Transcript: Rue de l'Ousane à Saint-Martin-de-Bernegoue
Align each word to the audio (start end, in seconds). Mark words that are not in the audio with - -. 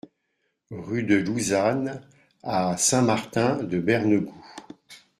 Rue 0.71 1.03
de 1.03 1.17
l'Ousane 1.17 2.01
à 2.41 2.75
Saint-Martin-de-Bernegoue 2.75 4.33